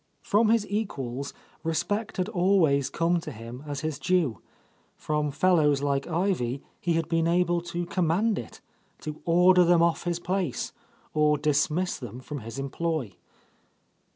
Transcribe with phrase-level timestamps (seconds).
[0.23, 1.31] From his equals,
[1.63, 4.39] respect had always come to him as his due;
[4.95, 8.61] from fellows like Ivy he had been able to command it,—
[9.03, 10.73] to order them off his place,
[11.13, 13.13] or dismiss them from his employ.